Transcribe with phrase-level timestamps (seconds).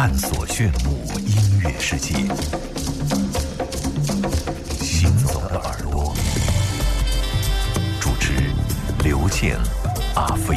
[0.00, 2.14] 探索炫舞音乐世界。
[4.80, 6.14] 行走的耳朵，
[7.98, 8.32] 主持
[9.02, 9.58] 刘健、
[10.14, 10.56] 阿飞。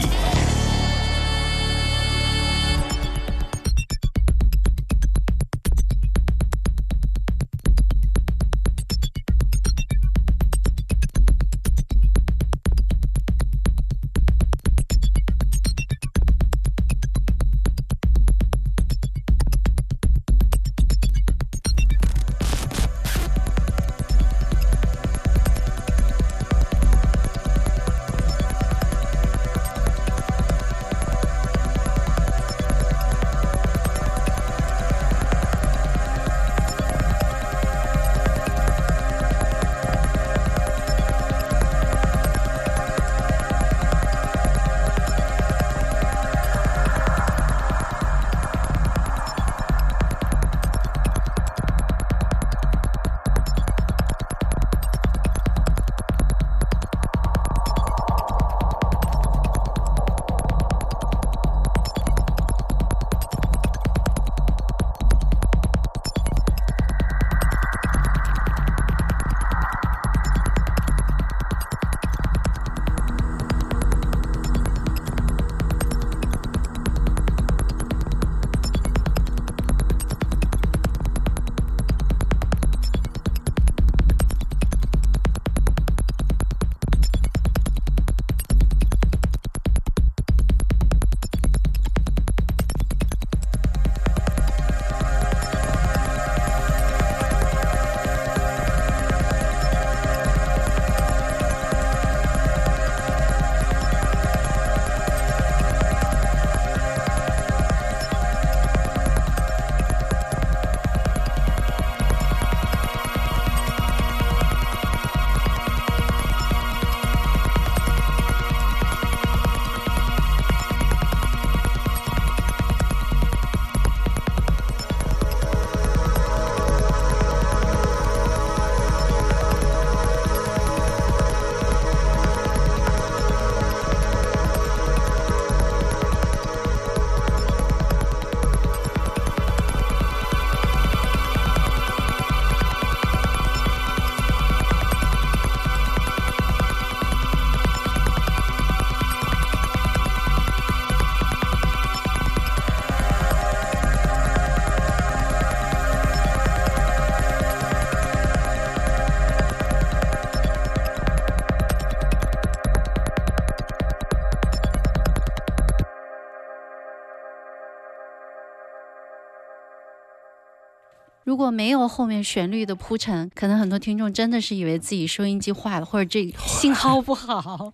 [171.31, 177.71] 如果没有后面旋律的铺陈，可能很多听众真的是以为自己收音机坏了，或者这 信号不好，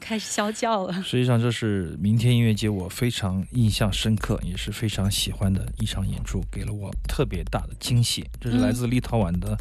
[0.00, 1.02] 开始啸叫了。
[1.02, 8.24] 实际上，这是明天音乐节我非常印象深刻，也是非常喜欢的一场演出，给了我特别大的惊喜。
[8.40, 9.54] 这是来自立陶宛的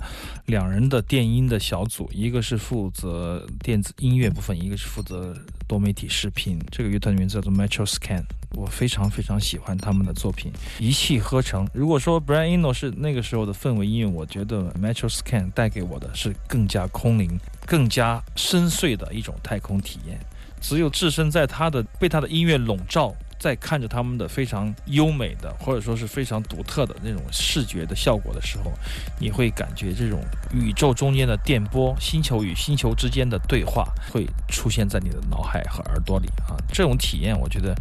[0.45, 5.35] 两人的电音的小组，一个是负责电子音乐部分，一个是负责
[5.67, 6.57] 多媒体视频。
[6.71, 8.23] 这个乐团的名字叫做 Metro Scan。
[8.55, 11.67] 我非常非常喜欢他们的作品，一气呵成。
[11.73, 20.19] 如果说 Brian Eno 是那个时候的氛围音乐，我觉得 Metro Scan 带给我的是更加空灵、更加深邃的一种太空体验。
[20.61, 23.15] 只有置身在他的被他的音乐笼罩。
[23.39, 28.73] 在看着他们的非常优美的，或者说是非常独特的那种视觉的效果的时候，
[29.17, 30.19] 你会感觉这种
[30.53, 36.59] 宇宙中间的电波、星球与星球之间的对话会出现在你的脑海和耳朵里啊！
[36.67, 37.73] 这种体验，我觉得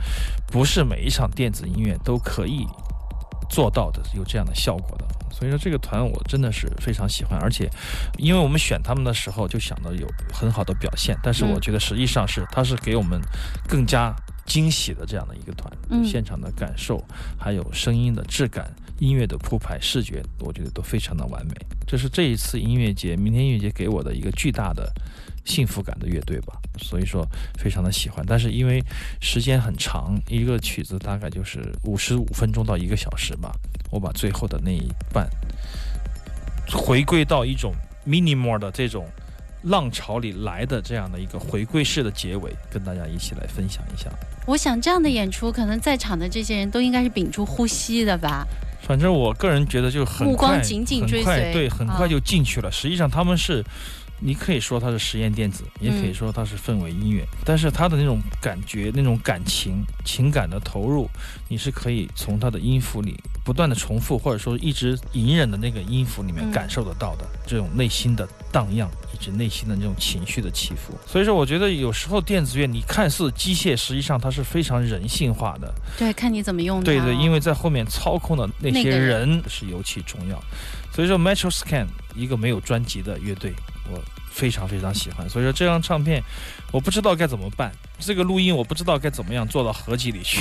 [0.46, 2.64] 不是每一场电子音乐都可以
[3.50, 5.04] 做到的，有这样的效果的。
[5.32, 7.68] 所以说，这个团我真的是非常喜欢，而且
[8.16, 13.20] 因为我们选他们的时候就想到有很好的表现，但是我觉得实际上是他是给我们
[13.68, 14.14] 更加。
[14.48, 15.70] 惊喜的这样的一个团，
[16.04, 17.04] 现场的感受，
[17.38, 21.54] 还有声音的质感、音乐的铺排、视觉，我觉得都非常的完美。
[21.86, 24.90] 这是这一次音乐节，明天音乐节给我的一个巨大的
[25.44, 27.26] 幸福感的乐队吧，所以说
[27.58, 28.24] 非常的喜欢。
[28.26, 28.82] 但是因为
[29.20, 33.54] 时间很长，一个曲子大概就是五十五分钟到一个小时吧，
[33.90, 35.28] 我把最后的那一半
[36.72, 37.74] 回归到一种
[38.06, 39.06] minimal 的这种
[39.68, 44.10] 浪潮里来的这样的一个回归式的结尾，跟大家一起来分享一下。
[44.46, 48.46] 我想这样的演出，可能在场的这些人都应该是屏住呼吸的吧。
[48.80, 52.72] 反正我个人觉得就很目光快，紧紧追很快，随对，很啊快就进去了。
[52.72, 53.62] 实际上他们是，
[54.20, 61.10] 你可以说它是实验电子，也可以嗯说它是氛围音乐，但是它的那种感觉、那种感情、情感的投入，
[61.48, 63.16] 你是可以从它的音符里
[63.48, 70.92] 不断的重复，或者说一直隐忍的那个音符里面嗯感受得到的、这种内心的荡漾，以及内心的那种情绪的起伏。
[71.06, 75.72] 所以说，我觉得有时候电子乐你看似机械，实际上它是非常人性化的。
[75.96, 76.84] 对，看你怎么用它。
[76.84, 79.00] 对对，因为在后面操控的那些人
[79.30, 80.38] 人是尤其重要。
[80.92, 83.54] 所以说，Metro Scan 一个没有专辑的乐队，
[83.90, 83.98] 我
[84.38, 85.28] 非常非常喜欢。
[85.28, 86.22] 所以说这张唱片，
[86.70, 87.72] 我不知道该怎么办。
[87.98, 90.38] 这个录音我不知道该怎么样做到合集里去，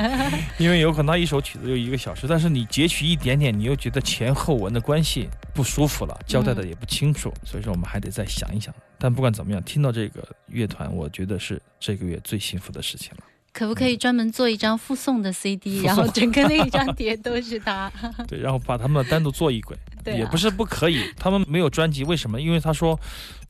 [0.58, 7.32] 因为有可能它一首曲子就一个小时，但是你截取一点点，你又觉得前后文的关系不舒服了，交代的也不清楚。
[7.42, 8.74] 所以说我们还得再想一想。
[8.98, 13.24] 但不管怎么样，听到这个乐团，我觉得是这个月最幸福的事情了。
[13.52, 17.90] 可不可以专门做一张附送的 CD，然后整个那一张碟都是他？
[18.28, 21.04] 对，然后把他们单独做一轨，对啊也不是不可以。
[21.16, 22.40] 他们没有专辑，为什么？
[22.40, 22.98] 因为他说，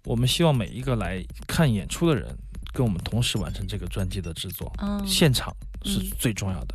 [0.04, 2.26] 我们希望每一个来看演出的人，
[2.72, 5.54] 跟我们同时完成这个专辑的制作，嗯，现场
[5.84, 6.74] 是嗯最重要的。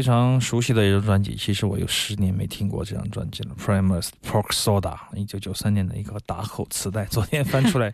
[0.00, 3.54] 非常熟悉的一张专辑，其实我有十年没听过这张专辑了。
[3.62, 7.92] Primus Pork Soda，一九九三年的一个打口磁带， 昨天翻出来，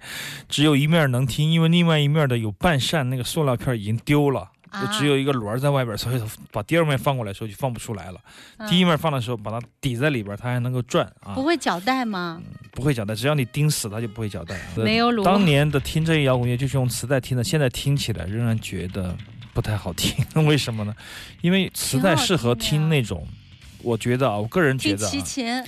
[0.48, 4.52] 只有一面能听，因为另外一面的有半扇那个塑料片已经丢了。
[4.72, 6.22] 就啊只有一个轮儿在外边，所以
[6.52, 8.20] 把第二面放过来的时候就放不出来了。
[8.68, 12.40] 第一面放的时候把它抵在里边，它还能够转啊不，会搅带吗？
[12.70, 14.56] 不会搅带，只要你钉死它就不会搅带。
[14.76, 19.16] 没有卤当年的听这些摇滚乐就是用磁带听的，现在听起来仍然觉得
[19.56, 20.94] 不太好听， 为什么呢？
[21.40, 23.26] 因为磁带适合听那种，
[23.82, 25.64] 我觉得啊，我个人觉得、啊，齐秦，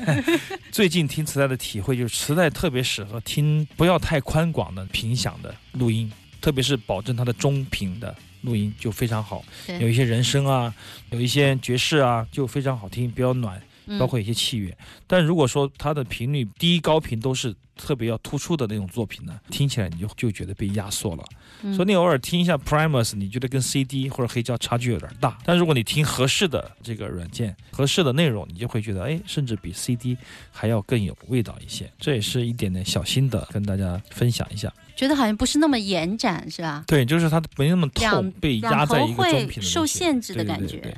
[0.72, 9.44] 最近听磁带的体会就是，磁带特别适合听不要太宽广的频响的录音，特别是保证它的中频的录音就非常好。
[9.78, 10.74] 有，一些人声啊，
[11.10, 13.58] 有一些爵士啊，就非常好听，比较暖。
[13.58, 14.74] 嗯包括一些器乐。
[15.08, 21.24] 但如果说它的频率低高频都是特别要突出的那种作品呢，听起来你就就觉得被压缩了。
[21.64, 25.38] 嗯所以你偶尔听一下 Primus，你觉得跟 CD 或者黑胶差距有点大。
[25.44, 30.16] 但如果你听合适的这个软件、合适的内容，你就会觉得，哎，甚至比 CD
[30.50, 31.88] 还要更有味道一些。
[32.00, 34.72] 这也是一点点小心的，跟大家分享一下。
[34.96, 36.84] 觉得好像不是那么延展，是吧？
[36.86, 40.96] 对，就是它没那么透，被压在一个中会频的受限制的感觉对对。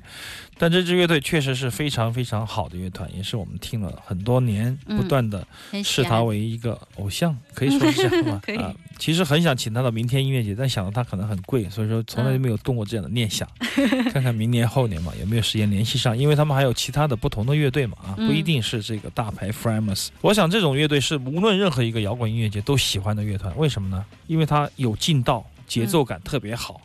[0.57, 5.47] 但这支乐队确实是非常非常好的乐团，也是我们听了很多年，嗯不断的
[5.85, 6.64] 视它为一个
[6.97, 8.41] 偶像，可以说是这样吗？
[8.45, 13.49] 可以啊，其实很想请他到明天音乐节，但想到他可能很贵，所以说从来就没有动过这样的念想。
[14.13, 16.17] 看看明年后年嘛，有没有时间联系上？
[16.17, 20.09] 因为他们还有其他的不同的乐队嘛，啊，嗯不一定是这个大牌 Framus。
[20.21, 24.05] 我想这种乐队是无论任何一个摇滚音乐节都喜欢的乐团，为什么呢？
[24.27, 26.81] 因为它有劲道，节奏感特别好。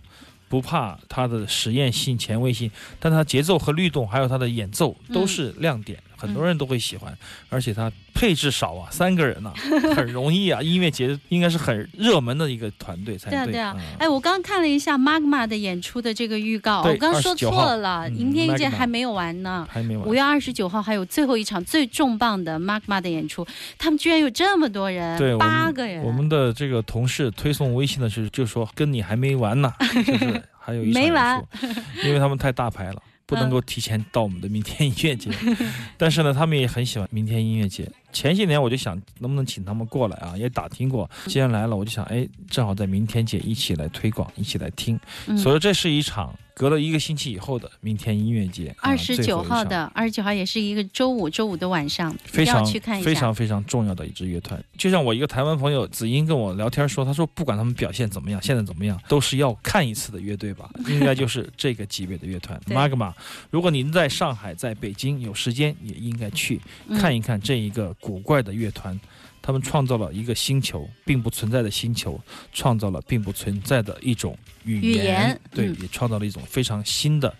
[0.48, 7.18] 不怕它的实验性、前卫性，但它节奏和律动，还有它的演奏都是亮点，很多人都会喜欢。
[7.50, 9.54] 而且它配置少啊，三个人呐、
[9.96, 10.62] 很容易啊。
[10.62, 19.66] 音乐节应该是很热门的一个团队才对啊对啊嗯，哎，我刚刚看了一下 Magma 的演出的这个预告，我刚刚说错了，嗯明天音节还没有完呢。
[19.72, 20.14] 还没完五。
[20.14, 23.48] 月二十九号还有最后一场最重磅的 Magma 的演出，
[23.78, 29.74] 他们居然有这么多人，对，八个人，我们的这个同事推送微信的时候就说跟你还没完呢，
[30.06, 31.68] 就是还有一场演没完出，
[32.08, 33.02] 因为他们太大牌了。
[33.30, 35.30] 不能够提前到我们的明天音乐节，
[35.98, 37.88] 但是呢，他们也很喜欢明天音乐节。
[38.12, 41.10] 前些年我就想能不能请他们过来啊，也打听过。
[41.28, 45.00] 既然来了，我就想，哎，正好在明天节一起来推广，一起来听。
[45.28, 53.06] 嗯所以这是一场隔了一个星期以后的明天音乐节，啊二十九号，的，二十九号也是一个周五，周五的晚上，非常去看一下。
[53.06, 54.62] 非常非常重要的一支乐团。
[54.78, 63.14] 就像我一个台湾朋友子英跟我聊天说，他说不管他们表现怎么样，现在怎么样，都是要看一次的乐队吧，应该就是这个级别的乐团 对 Magma。
[63.50, 69.00] 如果您在上海、在北京有时间，也应该去嗯看一看这一个古怪的乐团。
[69.42, 72.20] 他们创造了一个星球，并不存在的星球，
[72.54, 77.34] 创造了并不存在的一种语语言对，嗯也创造了一种非常新的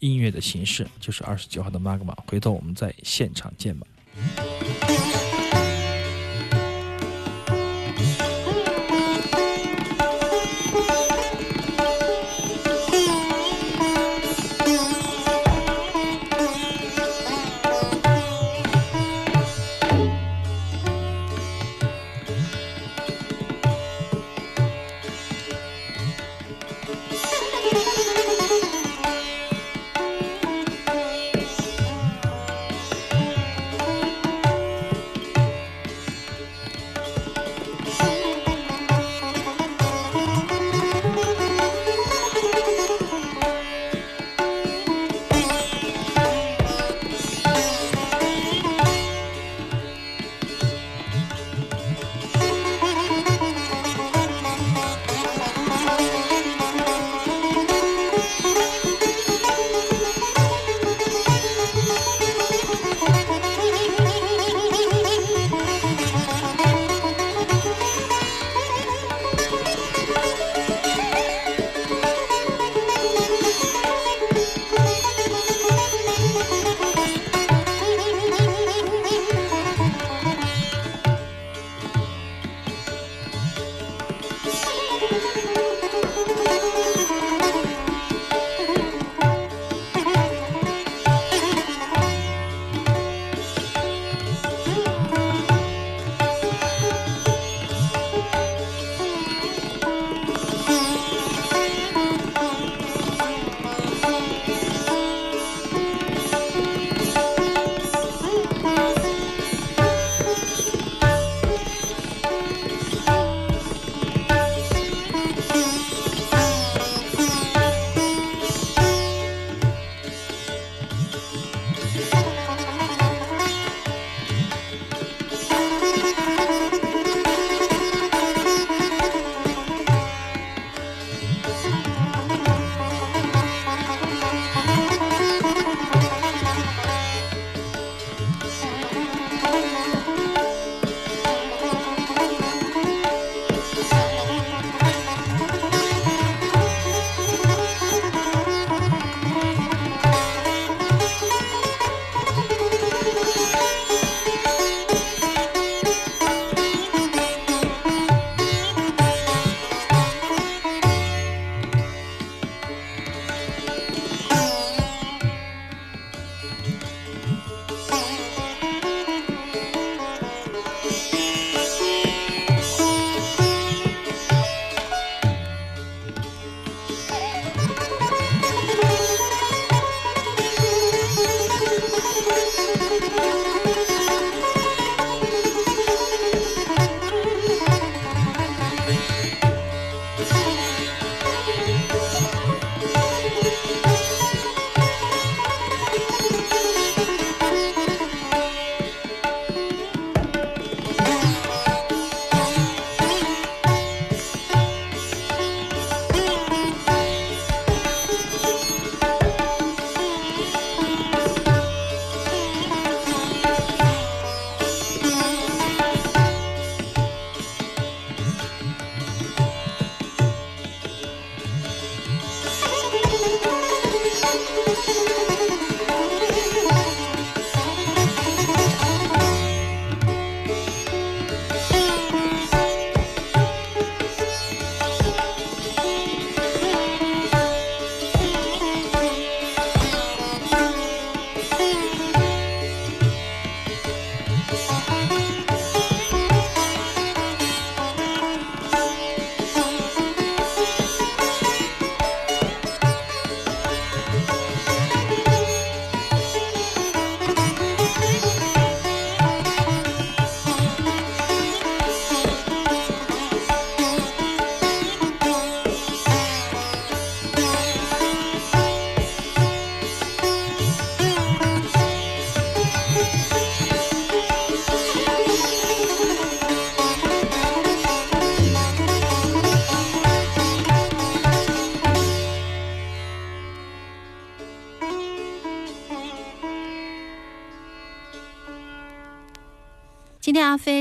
[0.00, 2.14] 音乐的形式，就是二十九号的 Magma。
[2.26, 3.86] 回头我们在现场见吧。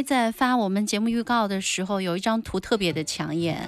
[0.03, 3.67] 在发我们节目预告的时候，有一张图特别的抢眼，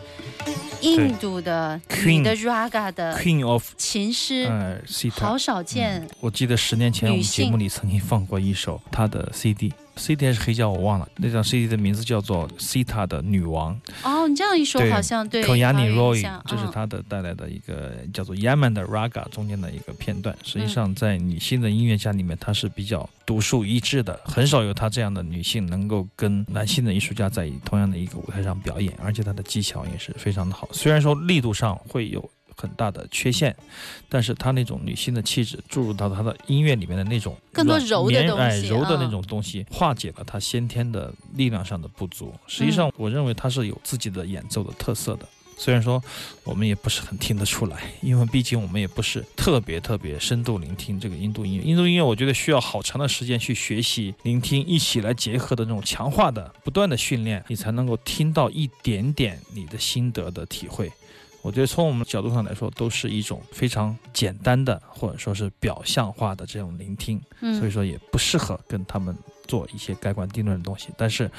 [0.82, 4.48] 印度的 Queen 女的 raga 的 Queen of 琴师，
[5.12, 6.08] 好少见。
[6.19, 9.32] 我记得十年前我们节目里曾经放过一首他的
[9.96, 20.36] CD，CD 还是黑胶我忘了，那张 CD 的名字叫做 Sita 的女王哦，你这样一说，好像对好有印 Roy，象这是他的带来的一个叫做 Yaman 的 Raga 中间的一个片段。
[20.44, 30.68] 实际嗯上，在女性的音乐家里面，她是比较独树一帜的，很少有她这样的女性能够跟男性的艺术家在同样的一个舞台上表演，而且她的技巧也是非常的好。
[30.72, 33.56] 虽然说力度上会有很大的缺陷，
[34.10, 42.34] 但是她那种女性的气质注入到她的音乐里面的那种更多柔的东西嗯柔的那种东西，化解了她先天的力量上的不足。
[42.48, 45.28] 实际嗯上，我认为她是有自己的演奏的特色的。
[45.58, 46.04] 虽然说
[46.44, 51.63] 我们也不是很听得出来，因为毕竟我们也不是特别特别深度聆听这个印度音乐。
[51.63, 60.91] 印度音乐我觉得需要好长的时间去学习、聆听，一起来结合的那种强化的、不断的训练，你才能够听到一点点你的心得的体会。
[61.46, 67.22] 我觉得从我们角度上来说，都是一种非常简单的，或者说是表象化的这种聆听。
[67.42, 70.90] 嗯所以说也不适合跟他们做一些盖棺定论的东西。
[70.98, 71.30] 但是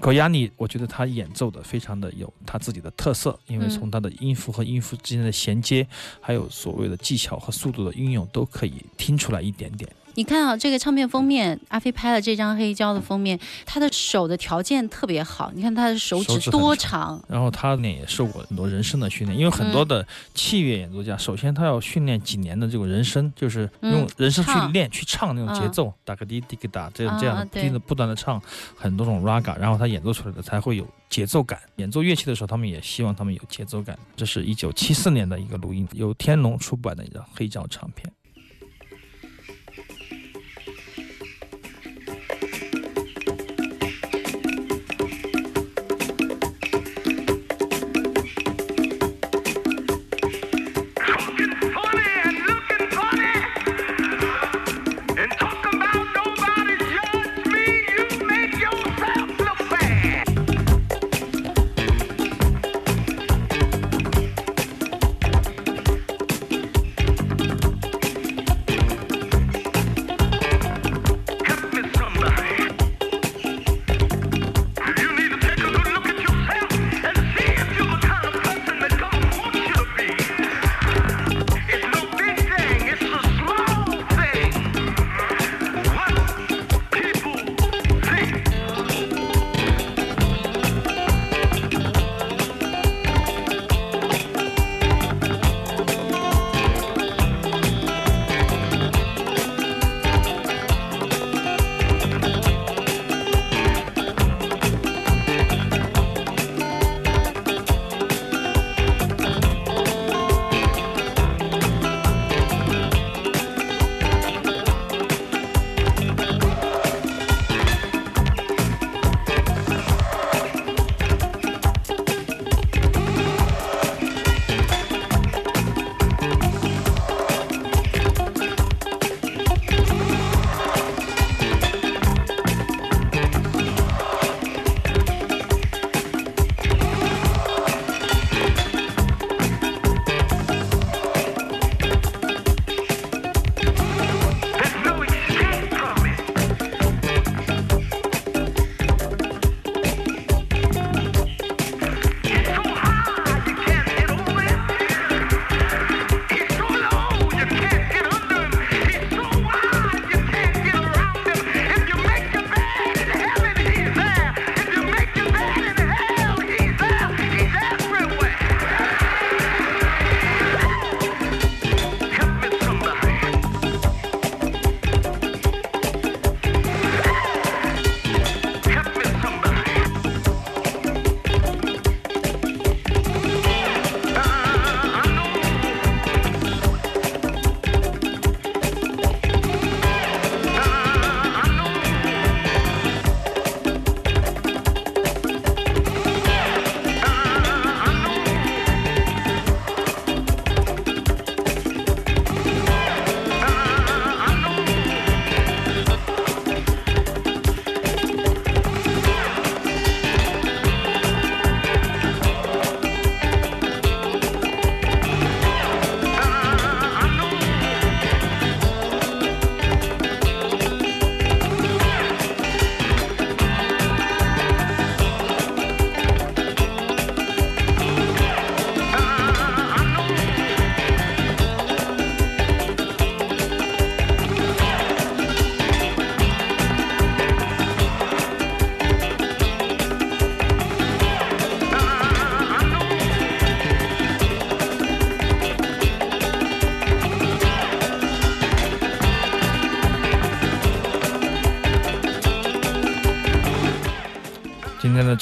[0.00, 5.84] g o y a n i 我觉得他演奏的非常的有他自己的特色，因为嗯从他的音符和音符之间的衔接，
[6.20, 9.90] 还有所谓的技巧和速度的运用，都可以听出来一点点。
[10.16, 15.52] 你看啊，这个唱片封面，阿飞拍了这张黑胶的封面，他的手的条件特别好。
[15.54, 28.40] 你看他的手手指多长长，然后他呢也受过很多人声的训练，因为很多嗯的器乐演奏家，首先他要训练几年的这种人声，就是用嗯人声去唱练、去唱那种节嗯奏，打个滴滴个哒，这样啊这样不停的不断的唱
[28.74, 31.60] 很多种 raga，然后他演奏出来的才会有节奏感。
[31.76, 33.98] 演奏乐器的时候，他们也希望他们有节奏感。
[34.16, 38.10] 这是一九七四年的一个录音，由天龙出版的一张黑胶唱片。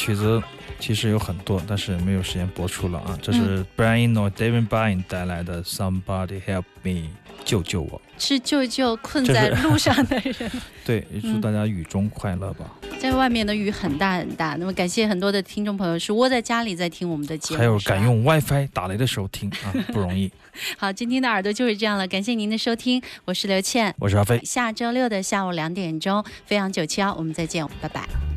[0.04, 0.42] 曲子
[0.78, 3.18] 其实有很多，但是没有时间播出了啊。
[3.22, 7.08] 这是 Brian or David Bryan 带来的 Somebody Help Me，
[7.42, 7.98] 救救我。
[8.18, 10.50] 是救救困在路上的人。
[10.84, 12.70] 对，祝大家雨中快乐吧。
[12.98, 20.30] 在外面的雨很大很大，那么感谢很多的听众朋友是窝在家里在听我们的节目，还有敢用 WiFi 打雷的时候听啊， 不容易。
[20.76, 23.94] 好，今天的耳朵就是这样了，感谢您的收听，我是刘倩。
[23.98, 24.38] 我是阿飞。
[24.44, 28.33] 下周六的下午两点钟，飞扬九七幺，我们再见，拜拜。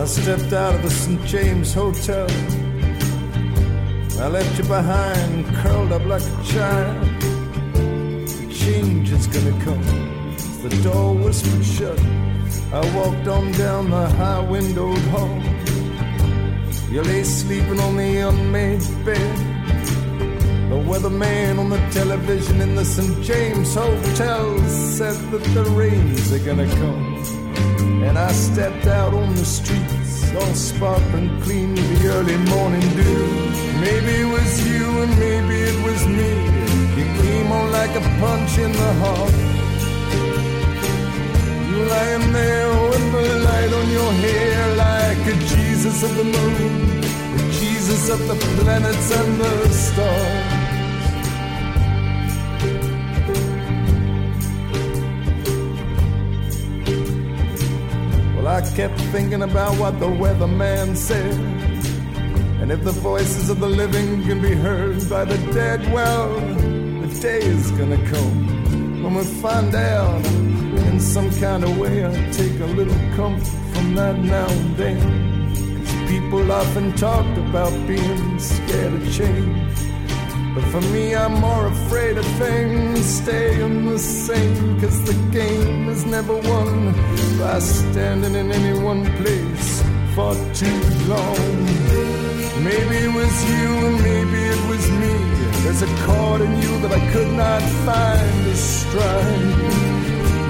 [0.00, 1.22] I stepped out of the St.
[1.26, 2.26] James Hotel.
[4.18, 7.06] I left you behind, curled up like a child.
[7.74, 9.84] The change is gonna come.
[10.62, 12.00] The door whispered shut.
[12.72, 15.38] I walked on down the high windowed hall.
[16.90, 19.36] You lay sleeping on the unmade bed.
[20.70, 23.22] The weatherman on the television in the St.
[23.22, 27.39] James Hotel said that the rains are gonna come.
[27.80, 33.26] And I stepped out on the streets, all sparkling clean the early morning dew.
[33.80, 36.32] Maybe it was you and maybe it was me.
[36.98, 39.34] You came on like a punch in the heart.
[41.68, 47.00] You lying there with the light on your hair like a Jesus of the moon,
[47.36, 50.59] the Jesus of the planets and the stars.
[58.50, 61.34] I kept thinking about what the weatherman said.
[62.60, 67.18] And if the voices of the living can be heard by the dead, well, the
[67.22, 70.26] day is gonna come when we find out.
[70.90, 74.98] In some kind of way, I take a little comfort from that now and then.
[75.54, 79.78] Cause people often talk about being scared of change.
[80.56, 84.80] But for me, I'm more afraid of things staying same.
[84.80, 86.92] Cause the game is never won
[87.38, 89.82] by standing in any one place
[90.14, 90.80] for too
[91.12, 91.64] long.
[92.64, 95.14] Maybe it was you and maybe it was me.
[95.62, 99.90] There's a chord in you that I could not find to strike.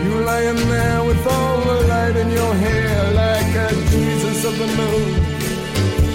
[0.04, 4.66] You lying there with all the light in your hair like a Jesus of the
[4.80, 5.12] moon,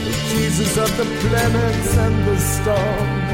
[0.08, 3.24] the Jesus of the planets and the stars.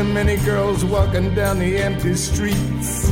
[0.00, 3.10] The many girls walking down the empty streets.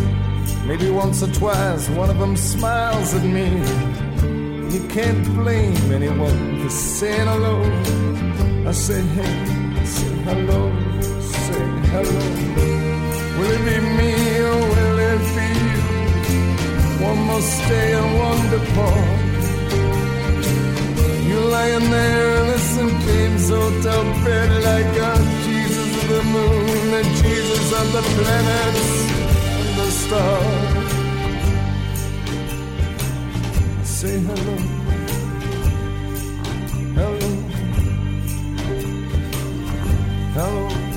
[0.65, 3.49] Maybe once or twice one of them smiles at me.
[4.75, 7.57] You can't blame anyone for saying hello.
[8.71, 10.61] I say hey, say hello,
[11.43, 12.23] say hello.
[13.37, 14.13] Will it be me
[14.51, 15.81] or will it be you?
[17.09, 19.21] One must stay and one depart.
[21.29, 22.95] You're lying there in the St.
[23.05, 25.38] James Hotel bed like a
[26.19, 28.87] the moon, the Jesus of the planets
[29.61, 30.85] and the stars.
[33.85, 34.57] Say hello,
[36.97, 37.29] hello,
[40.35, 40.88] hello.